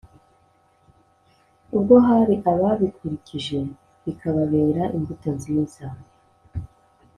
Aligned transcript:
ubwo 1.75 1.95
hari 2.07 2.35
ababikurikije 2.51 3.57
bikababera 4.03 4.83
imbuto 4.97 5.27
nziza, 5.37 5.85